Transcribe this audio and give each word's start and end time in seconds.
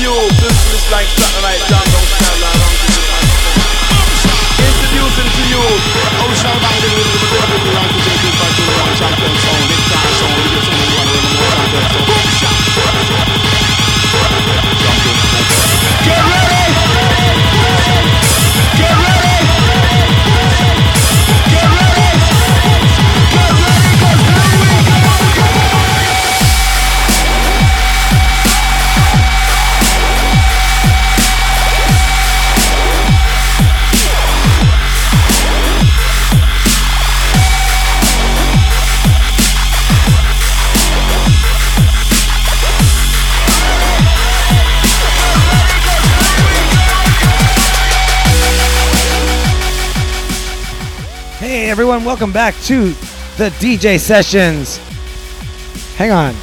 you, 0.00 0.14
this 0.40 0.58
is 0.72 0.90
like 0.90 1.06
satellite 1.06 1.60
jam, 1.68 1.89
Everyone, 51.70 52.04
welcome 52.04 52.32
back 52.32 52.56
to 52.62 52.88
the 53.36 53.50
DJ 53.60 54.00
sessions. 54.00 54.78
Hang 55.94 56.10
on. 56.10 56.34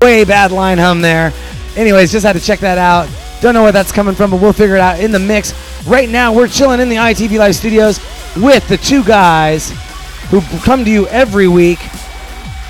Way 0.00 0.22
bad 0.22 0.52
line 0.52 0.78
hum 0.78 1.00
there. 1.00 1.32
Anyways, 1.74 2.12
just 2.12 2.24
had 2.24 2.34
to 2.34 2.40
check 2.40 2.60
that 2.60 2.78
out. 2.78 3.08
Don't 3.40 3.54
know 3.54 3.64
where 3.64 3.72
that's 3.72 3.90
coming 3.90 4.14
from, 4.14 4.30
but 4.30 4.40
we'll 4.40 4.52
figure 4.52 4.76
it 4.76 4.80
out 4.80 5.00
in 5.00 5.10
the 5.10 5.18
mix. 5.18 5.52
Right 5.84 6.08
now, 6.08 6.32
we're 6.32 6.46
chilling 6.46 6.78
in 6.78 6.88
the 6.88 6.94
ITV 6.94 7.36
Live 7.40 7.56
studios 7.56 7.98
with 8.36 8.68
the 8.68 8.76
two 8.76 9.02
guys 9.02 9.70
who 10.30 10.40
come 10.60 10.84
to 10.84 10.90
you 10.90 11.08
every 11.08 11.48
week, 11.48 11.80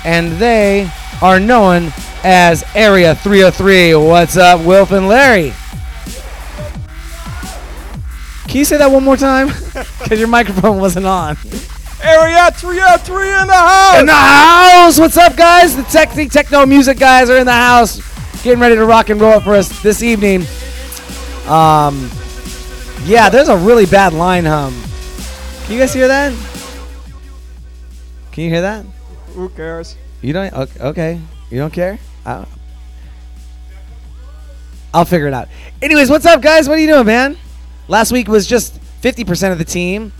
and 0.03 0.31
they 0.39 0.89
are 1.21 1.39
known 1.39 1.93
as 2.23 2.63
Area 2.73 3.13
303. 3.13 3.93
What's 3.93 4.35
up, 4.35 4.65
Wilf 4.65 4.91
and 4.93 5.07
Larry? 5.07 5.53
Can 8.47 8.59
you 8.59 8.65
say 8.65 8.77
that 8.77 8.89
one 8.89 9.03
more 9.03 9.17
time? 9.17 9.47
Because 9.99 10.19
your 10.19 10.29
microphone 10.29 10.79
wasn't 10.79 11.05
on. 11.05 11.35
Area 12.01 12.49
303 12.51 13.41
in 13.41 13.47
the 13.47 13.53
house! 13.53 13.99
In 13.99 14.05
the 14.05 14.13
house! 14.13 14.99
What's 14.99 15.17
up, 15.17 15.35
guys? 15.35 15.75
The 15.75 15.83
Technique 15.83 16.31
Techno 16.31 16.65
Music 16.65 16.97
guys 16.97 17.29
are 17.29 17.37
in 17.37 17.45
the 17.45 17.51
house, 17.51 17.99
getting 18.41 18.61
ready 18.61 18.75
to 18.75 18.85
rock 18.85 19.09
and 19.09 19.19
roll 19.19 19.41
for 19.41 19.53
us 19.53 19.81
this 19.81 20.01
evening. 20.01 20.43
Um, 21.47 22.09
yeah, 23.03 23.29
there's 23.29 23.49
a 23.49 23.57
really 23.57 23.85
bad 23.85 24.13
line 24.13 24.45
hum. 24.45 24.81
Can 25.65 25.73
you 25.73 25.79
guys 25.79 25.93
hear 25.93 26.07
that? 26.07 26.31
Can 28.31 28.45
you 28.45 28.49
hear 28.49 28.61
that? 28.61 28.85
Who 29.33 29.49
cares? 29.49 29.97
You 30.21 30.31
don't? 30.31 30.53
Okay, 30.53 30.79
okay. 30.79 31.21
you 31.49 31.57
don't 31.57 31.73
care? 31.73 31.99
I'll, 32.25 32.47
I'll 34.93 35.05
figure 35.05 35.27
it 35.27 35.33
out. 35.33 35.49
Anyways, 35.81 36.09
what's 36.09 36.25
up, 36.25 36.41
guys? 36.41 36.69
What 36.69 36.77
are 36.77 36.81
you 36.81 36.87
doing, 36.87 37.05
man? 37.05 37.37
Last 37.87 38.11
week 38.11 38.27
was 38.27 38.45
just 38.47 38.79
50% 39.01 39.51
of 39.51 39.57
the 39.57 39.65
team. 39.65 40.11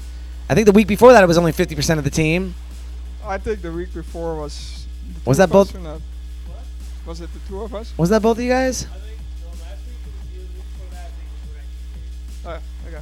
I 0.49 0.55
think 0.55 0.65
the 0.65 0.71
week 0.71 0.87
before 0.87 1.11
that 1.11 1.23
it 1.23 1.27
was 1.27 1.37
only 1.37 1.51
50% 1.51 1.97
of 1.97 2.03
the 2.03 2.09
team. 2.09 2.55
Oh, 3.23 3.29
I 3.29 3.37
think 3.37 3.61
the 3.61 3.71
week 3.71 3.93
before 3.93 4.35
was. 4.37 4.87
the 5.23 5.29
Was 5.29 5.37
that 5.37 5.49
both- 5.49 5.75
or 5.75 5.79
not? 5.79 6.01
Was 7.05 7.21
it 7.21 7.29
the 7.33 7.39
two 7.47 7.61
of 7.61 7.73
us? 7.73 7.93
Was 7.97 8.09
that 8.09 8.21
both 8.21 8.37
of 8.37 8.43
you 8.43 8.49
guys? 8.49 8.85
Oh, 12.45 12.59
okay. 12.87 13.01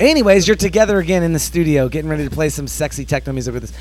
Anyways, 0.00 0.46
you're 0.48 0.56
together 0.56 0.98
again 0.98 1.22
in 1.22 1.32
the 1.32 1.38
studio, 1.38 1.88
getting 1.88 2.10
ready 2.10 2.24
to 2.24 2.30
play 2.30 2.48
some 2.48 2.66
sexy 2.66 3.04
techno 3.04 3.32
music 3.32 3.54
with 3.54 3.64
us. 3.64 3.72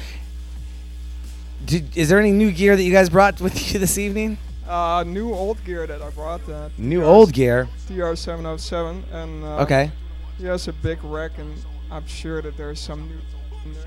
Did, 1.65 1.95
is 1.95 2.09
there 2.09 2.19
any 2.19 2.31
new 2.31 2.51
gear 2.51 2.75
that 2.75 2.83
you 2.83 2.91
guys 2.91 3.09
brought 3.09 3.39
with 3.41 3.73
you 3.73 3.79
this 3.79 3.97
evening? 3.97 4.37
Uh, 4.71 5.03
new 5.05 5.33
old 5.33 5.61
gear 5.65 5.85
that 5.85 6.01
I 6.01 6.09
brought. 6.11 6.47
Uh, 6.47 6.69
New 6.77 7.03
old 7.03 7.33
gear. 7.33 7.67
TR707, 7.89 9.03
and 9.11 9.43
uh, 9.43 9.57
Okay. 9.63 9.91
he 10.37 10.45
has 10.45 10.69
a 10.69 10.73
big 10.73 11.03
rack, 11.03 11.31
and 11.37 11.53
I'm 11.91 12.07
sure 12.07 12.41
that 12.41 12.55
there's 12.55 12.79
some 12.79 13.01
new. 13.09 13.19
in 13.65 13.73
there. 13.73 13.83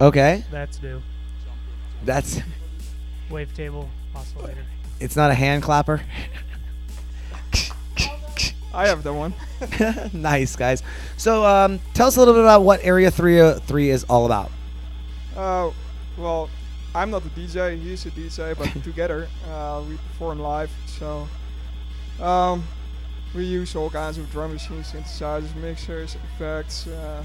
Okay. 0.00 0.44
That's 0.52 0.80
new. 0.80 1.02
That's. 2.04 2.38
Wavetable 3.30 3.88
oscillator. 4.14 4.64
It's 5.00 5.16
not 5.16 5.32
a 5.32 5.34
hand 5.34 5.64
clapper. 5.64 6.02
I 8.72 8.86
have 8.86 9.02
the 9.02 9.12
one. 9.12 9.34
nice, 10.12 10.54
guys. 10.54 10.84
So, 11.16 11.44
um, 11.44 11.80
tell 11.94 12.06
us 12.06 12.14
a 12.16 12.20
little 12.20 12.34
bit 12.34 12.42
about 12.44 12.62
what 12.62 12.78
Area 12.84 13.10
303 13.10 13.90
is 13.90 14.04
all 14.04 14.26
about. 14.26 14.52
Uh, 15.36 15.70
well, 16.16 16.48
I'm 16.94 17.10
not 17.10 17.22
a 17.24 17.28
DJ. 17.30 17.80
He's 17.80 18.04
a 18.06 18.10
DJ, 18.10 18.56
but 18.58 18.68
together 18.84 19.28
uh, 19.50 19.82
we 19.88 19.96
perform 19.96 20.40
live. 20.40 20.70
So 20.86 21.28
um, 22.20 22.64
we 23.34 23.44
use 23.44 23.76
all 23.76 23.90
kinds 23.90 24.18
of 24.18 24.30
drum 24.30 24.52
machines, 24.52 24.92
synthesizers, 24.92 25.54
mixers, 25.56 26.16
effects, 26.34 26.86
uh, 26.88 27.22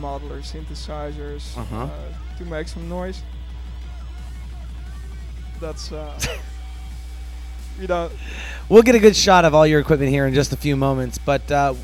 modelers, 0.00 0.52
synthesizers 0.52 1.56
Uh-huh. 1.58 1.84
uh, 1.84 2.38
to 2.38 2.44
make 2.44 2.68
some 2.68 2.88
noise. 2.88 3.22
That's 5.60 5.92
uh, 5.92 6.18
you 7.80 7.86
know 7.86 8.10
We'll 8.68 8.82
get 8.82 8.94
a 8.94 8.98
good 9.00 9.16
shot 9.16 9.44
of 9.44 9.54
all 9.54 9.66
your 9.66 9.80
equipment 9.80 10.10
here 10.10 10.26
in 10.26 10.34
just 10.34 10.52
a 10.52 10.56
few 10.56 10.76
moments. 10.76 11.18
But 11.18 11.50
uh, 11.50 11.74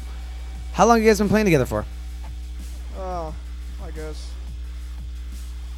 how 0.73 0.87
long 0.87 0.97
have 0.99 1.05
you 1.05 1.11
guys 1.11 1.19
been 1.19 1.29
playing 1.29 1.47
together 1.47 1.67
for? 1.67 1.85
uh, 2.99 3.33
I 3.85 3.91
guess 3.95 4.31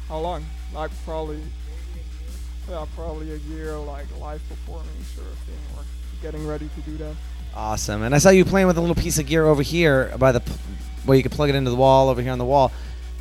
how 0.07 0.19
long? 0.19 0.45
Like 0.73 0.91
probably 1.05 1.41
yeah, 2.69 2.85
probably 2.95 3.31
a 3.33 3.37
year, 3.37 3.77
like 3.77 4.05
live 4.19 4.41
performing 4.47 5.03
sort 5.15 5.27
of 5.27 5.37
thing, 5.39 5.55
or 5.75 5.83
getting 6.21 6.47
ready 6.47 6.69
to 6.75 6.81
do 6.81 6.97
that. 6.97 7.15
Awesome. 7.55 8.03
And 8.03 8.15
I 8.15 8.17
saw 8.17 8.29
you 8.29 8.45
playing 8.45 8.67
with 8.67 8.77
a 8.77 8.81
little 8.81 8.95
piece 8.95 9.19
of 9.19 9.25
gear 9.27 9.45
over 9.45 9.61
here 9.61 10.13
by 10.17 10.31
the 10.31 10.41
where 11.05 11.17
you 11.17 11.23
can 11.23 11.31
plug 11.31 11.49
it 11.49 11.55
into 11.55 11.69
the 11.69 11.75
wall 11.75 12.09
over 12.09 12.21
here 12.21 12.31
on 12.31 12.37
the 12.39 12.45
wall. 12.45 12.71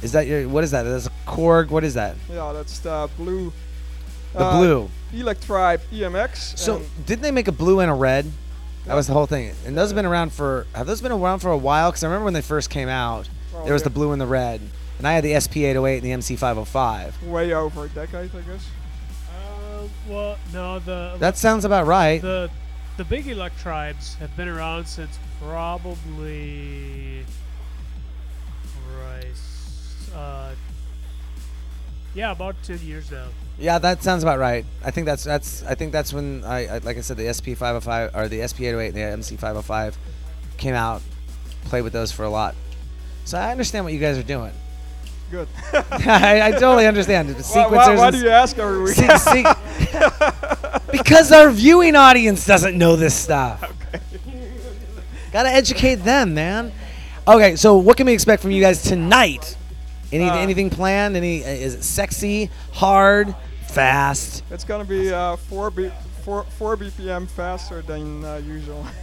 Is 0.03 0.13
that 0.13 0.27
your 0.27 0.49
what 0.49 0.65
is 0.65 0.71
that? 0.71 0.85
That's 0.85 1.07
a 1.07 1.11
Korg. 1.27 1.71
What 1.71 1.85
is 1.85 1.95
that? 1.95 2.17
Yeah, 2.31 2.53
that's 2.53 2.79
the 2.79 3.11
blue. 3.17 3.53
The 4.33 4.41
uh, 4.41 4.59
blue. 4.59 4.91
Electribe 5.13 5.83
EMX. 5.93 6.59
So 6.59 6.83
didn't 7.05 7.23
they 7.23 7.31
make 7.31 7.49
a 7.49 7.53
blue 7.53 7.81
and 7.81 7.91
a 7.91 7.95
red? 7.95 8.25
That 8.25 8.93
Yeah. 8.93 8.95
was 8.95 9.07
the 9.07 9.13
whole 9.13 9.27
thing. 9.27 9.53
And 9.67 9.77
those 9.77 9.91
have 9.91 9.97
been 9.97 10.07
around 10.07 10.33
for 10.33 10.67
have 10.75 10.87
those 10.87 11.01
been 11.01 11.13
around 11.13 11.41
for 11.41 11.51
a 11.51 11.57
while? 11.57 11.91
Because 11.91 12.03
I 12.03 12.07
remember 12.07 12.25
when 12.25 12.35
they 12.35 12.41
first 12.41 12.71
came 12.71 12.89
out, 12.89 13.29
well, 13.53 13.65
there 13.65 13.75
was 13.75 13.83
the 13.83 13.91
blue 13.91 14.13
and 14.13 14.21
the 14.21 14.27
red. 14.27 14.61
And 15.03 15.09
I 15.09 15.15
had 15.15 15.25
the 15.25 15.33
SP808 15.33 15.97
and 15.97 16.03
the 16.05 16.11
MC505. 16.37 17.27
way 17.29 17.53
over 17.53 17.87
a 17.87 17.89
decade, 17.89 18.31
I 18.37 18.41
guess. 18.43 18.69
Uh, 19.29 19.89
well, 20.09 20.39
no, 20.53 20.79
the 20.79 21.17
That 21.19 21.37
sounds 21.37 21.65
about 21.65 21.89
right. 21.89 22.23
the 22.23 22.49
the 22.99 23.03
big 23.05 23.27
electribes 23.27 24.15
have 24.21 24.37
been 24.37 24.47
around 24.47 24.87
since 24.87 25.19
probably 25.41 27.25
Christ, 28.87 30.15
uh, 30.15 30.53
yeah, 32.15 32.31
about 32.31 32.55
ten 32.63 32.79
years 32.79 33.11
now. 33.11 33.27
Yeah, 33.59 33.81
that 33.81 34.05
sounds 34.05 34.23
about 34.23 34.39
right. 34.39 34.65
I 34.85 34.93
think 34.93 35.07
that's 35.07 35.25
that's 35.25 35.65
I 35.65 35.75
think 35.75 35.91
that's 35.91 36.13
when 36.13 36.45
I, 36.45 36.77
I 36.77 36.79
like 36.79 36.97
I 36.97 37.01
said 37.01 37.17
the 37.17 37.25
SP505 37.25 38.15
or 38.15 38.29
the 38.29 38.39
SP808 38.39 38.95
and 38.95 39.23
the 39.23 39.37
MC505 39.37 39.95
came 40.59 40.75
out. 40.75 41.03
Played 41.65 41.83
with 41.83 41.93
those 41.93 42.13
for 42.13 42.23
a 42.23 42.31
lot. 42.31 42.55
So 43.25 43.37
I 43.37 43.51
understand 43.51 43.85
what 43.85 43.93
you 43.95 43.99
guys 43.99 44.17
are 44.17 44.23
doing. 44.23 44.53
Good. 45.33 45.49
I, 45.73 46.49
I 46.49 46.51
totally 46.51 46.87
understand. 46.87 47.31
The 47.31 47.43
why, 47.43 47.67
why, 47.67 47.97
why 47.97 48.11
do 48.11 48.19
you 48.19 48.29
ask 48.29 48.59
every 48.59 48.83
week? 48.83 48.93
Se- 48.95 49.17
se- 49.17 49.45
because 50.93 51.33
our 51.33 51.49
viewing 51.51 51.97
audience 51.97 52.45
doesn't 52.47 52.77
know 52.77 52.97
this 52.97 53.15
stuff. 53.15 53.65
Okay. 53.65 54.05
Gotta 55.33 55.49
educate 55.49 55.95
them, 55.97 56.35
man. 56.35 56.71
Okay, 57.27 57.57
so 57.57 57.79
what 57.79 57.97
can 57.97 58.05
we 58.05 58.13
expect 58.13 58.43
from 58.43 58.51
you 58.51 58.61
guys 58.61 58.83
tonight? 58.83 59.57
Any 60.13 60.29
Uh, 60.29 60.37
anything 60.37 60.69
planned? 60.69 61.17
Any 61.17 61.43
uh, 61.43 61.49
is 61.49 61.77
it 61.77 61.83
sexy, 61.83 62.51
hard, 62.73 63.35
fast? 63.69 64.45
it's 64.51 64.65
gonna 64.65 64.85
be 64.85 65.11
uh, 65.15 65.37
four, 65.37 65.71
B, 65.71 65.91
four, 66.27 66.45
four 66.59 66.77
BPM 66.77 67.27
faster 67.27 67.81
than 67.81 68.23
uh, 68.23 68.37
usual. 68.45 68.85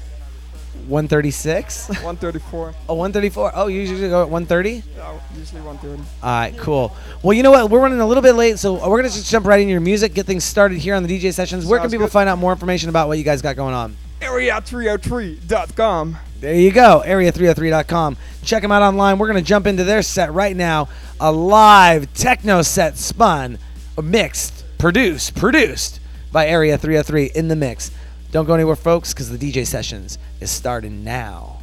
136? 0.87 1.87
134. 1.87 2.73
Oh, 2.87 2.93
134. 2.95 3.51
Oh, 3.55 3.67
you 3.67 3.81
usually 3.81 4.09
go 4.09 4.23
at 4.23 4.29
130? 4.29 4.83
Yeah, 4.95 5.19
usually 5.37 5.61
130. 5.61 6.01
All 6.23 6.29
right, 6.29 6.57
cool. 6.57 6.95
Well, 7.23 7.33
you 7.33 7.43
know 7.43 7.51
what? 7.51 7.69
We're 7.69 7.79
running 7.79 7.99
a 7.99 8.07
little 8.07 8.23
bit 8.23 8.33
late, 8.33 8.59
so 8.59 8.73
we're 8.73 8.99
going 8.99 9.09
to 9.09 9.15
just 9.15 9.29
jump 9.29 9.45
right 9.45 9.59
into 9.59 9.71
your 9.71 9.81
music, 9.81 10.13
get 10.13 10.25
things 10.25 10.43
started 10.43 10.77
here 10.79 10.95
on 10.95 11.03
the 11.03 11.09
DJ 11.09 11.33
sessions. 11.33 11.65
Where 11.65 11.79
can 11.79 11.89
people 11.89 12.07
good. 12.07 12.13
find 12.13 12.27
out 12.29 12.37
more 12.37 12.51
information 12.51 12.89
about 12.89 13.07
what 13.07 13.17
you 13.17 13.23
guys 13.23 13.41
got 13.41 13.55
going 13.55 13.73
on? 13.73 13.95
Area303.com. 14.21 16.17
There 16.39 16.55
you 16.55 16.71
go, 16.71 17.03
area303.com. 17.05 18.17
Check 18.43 18.61
them 18.61 18.71
out 18.71 18.81
online. 18.81 19.19
We're 19.19 19.27
going 19.27 19.43
to 19.43 19.47
jump 19.47 19.67
into 19.67 19.83
their 19.83 20.01
set 20.01 20.31
right 20.33 20.55
now. 20.55 20.87
A 21.19 21.31
live 21.31 22.13
techno 22.13 22.61
set 22.61 22.97
spun, 22.97 23.59
mixed, 24.01 24.63
produced, 24.77 25.35
produced 25.35 25.99
by 26.31 26.47
Area 26.47 26.77
303 26.77 27.31
in 27.35 27.47
the 27.49 27.55
mix. 27.55 27.91
Don't 28.31 28.45
go 28.45 28.53
anywhere, 28.53 28.75
folks, 28.75 29.13
because 29.13 29.29
the 29.29 29.37
DJ 29.37 29.65
sessions 29.65 30.19
is 30.39 30.51
starting 30.51 31.03
now. 31.03 31.58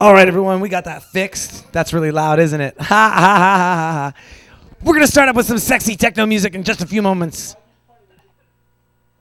All 0.00 0.12
right, 0.12 0.28
everyone, 0.28 0.60
we 0.60 0.68
got 0.68 0.84
that 0.84 1.02
fixed. 1.02 1.72
That's 1.72 1.92
really 1.92 2.12
loud, 2.12 2.38
isn't 2.38 2.60
it? 2.60 2.76
Ha 2.80 2.84
ha 2.84 3.20
ha 3.20 3.36
ha 3.36 3.92
ha. 3.92 4.12
We're 4.80 4.94
going 4.94 5.04
to 5.04 5.10
start 5.10 5.28
up 5.28 5.34
with 5.34 5.46
some 5.46 5.58
sexy 5.58 5.96
techno 5.96 6.24
music 6.24 6.54
in 6.54 6.62
just 6.62 6.80
a 6.82 6.86
few 6.86 7.02
moments. 7.02 7.56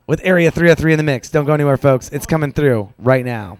With 0.05 0.21
Area 0.23 0.51
303 0.51 0.93
in 0.93 0.97
the 0.97 1.03
mix. 1.03 1.31
Don't 1.31 1.45
go 1.45 1.53
anywhere, 1.55 1.77
folks. 1.77 2.09
It's 2.09 2.27
coming 2.27 2.53
through 2.53 2.93
right 2.99 3.25
now. 3.25 3.57